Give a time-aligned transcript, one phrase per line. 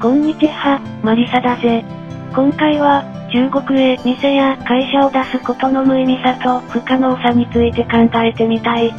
[0.00, 1.82] こんにちは、マリサだぜ。
[2.34, 8.92] 今回は、中国へ店や会社を出すことの無意味さと不可能さについて考えてみたい。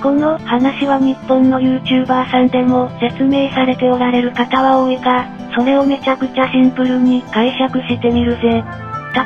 [0.00, 5.26] この話は日本の YouTuber さんでも説明されておられる方は多いが、
[5.58, 8.62] それをめちゃくちゃシンプルに解釈してみるぜ。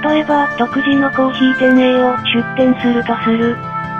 [0.08, 3.54] 例えば、独自のコーヒー店 A を出店するとする。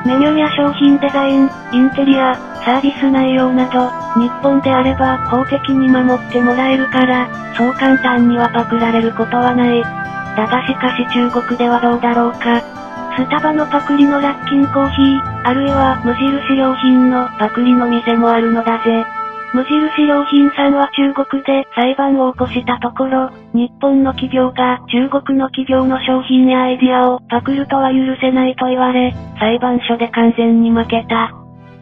[0.07, 2.33] メニューや商品デザイン、インテリア、
[2.69, 3.89] サービス内容など、
[4.21, 7.27] 日本であれば法的に守ってもらえるから、
[7.57, 9.81] そう簡単にはパクられることはない。
[10.37, 12.61] だがしかし中国ではどうだろうか。
[13.17, 19.03] スタバのパクリのラッキンコーヒー、あるいは無印良品のパクリの店もあるのだぜ。
[19.55, 31.38] 無印良品さんは中国で裁判を起こしたところ、日本の企業が中国の企業の商品やアイディアをパクるとは許せないと言われ、裁判所で完全に負けた。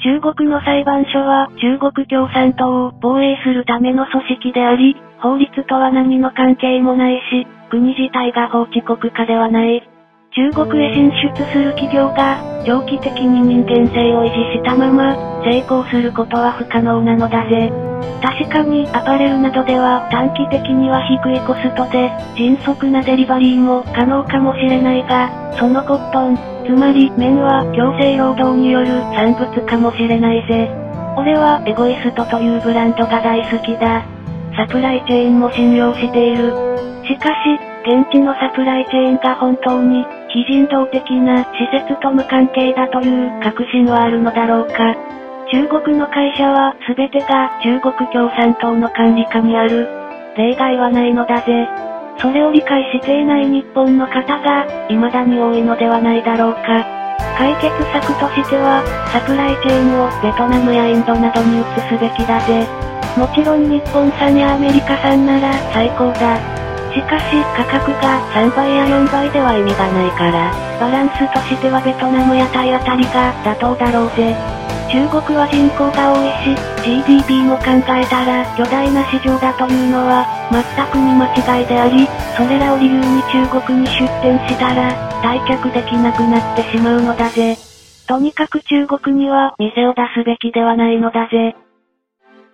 [0.06, 9.82] 中国の裁判所は中国共産党を防衛するための組織であり、法律とは何の関係もないし、国自体が法治国家ではない。
[10.34, 17.72] 中国へ進出する企業が、長期的に人間性を維持したまま、成功することは不可能なのだぜ。
[18.20, 30.68] 確かにアパレルなどでは短期的には低いコストで、迅速なデリバリーも可能かもしれないが、そのコットン、つまり麺は強制労働による産物かもしれないぜ。
[31.16, 34.04] 俺はエゴイストというブランドが大好きだ。
[34.56, 36.52] サプライチェーンも信用している。
[37.06, 37.34] しかし、
[37.86, 40.04] 現地のサプライチェーンが本当に
[40.36, 44.94] 非人道的な施設と無関係だという確信はあるのだろうか。
[45.50, 49.88] 中国の会社は全てが中国共産党の管理下にある。
[50.36, 51.66] 例外はないのだぜ。
[52.20, 56.84] それを理解していない日本の方が、未だに多いのではないだろうか。
[57.38, 62.66] 解決策としては、サプライチェーンをベトナムやインドなどに移すべきだぜ。
[63.16, 66.55] もちろん日本産やアメリカ産なら最高だ。
[66.96, 70.48] しかし価格が3倍や4倍では意味がないから、
[70.80, 74.32] バランスとしてはベトナムやタイあたりが妥当だろうぜ。
[74.88, 84.88] 中国は人口が多いし、GDP も考えたら巨大な市場だというのは、全くに間違いであり、それらを理由に中国に出店したら、
[85.20, 87.58] 退却できなくなってしまうのだぜ。
[88.08, 91.56] とにかく中国には店を出すべきではないのだぜ。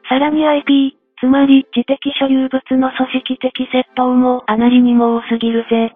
[0.09, 5.94] さらに IP、つまり、知的所有物の組織的窃盗もあまりにも多すぎるぜ。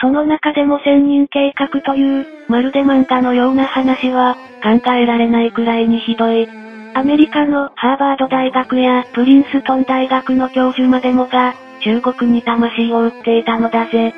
[0.00, 6.48] その中でも千人計画という、まるで漫画のような話は、考えられないくらいにひどい。
[6.94, 14.14] アメリカのハーバード大学やプリンストン大学の教授までもが、中国に魂を売っていたのだぜ。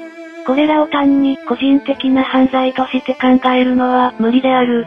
[0.46, 4.86] これらを単に個人的な犯罪として考えるのは無理である。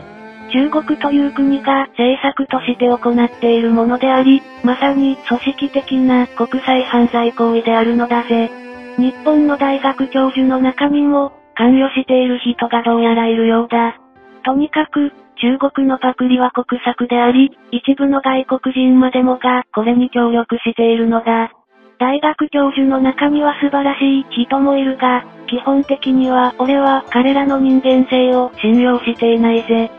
[0.51, 8.51] 中国という国が政策として行っているものであり、まさに組織的な国際犯罪行為であるのだぜ。
[8.97, 13.99] 日本の大学教授の中にも、関与している人がどうやらいるようだ。
[14.43, 21.51] とにかく、中国のパクリは国策であり、一部の外国人までもが、これに協力しているのだ。
[21.99, 29.89] 大学教授の中には素晴らしい人もいるが、基本的には俺は彼らの人間性を信用していないぜ。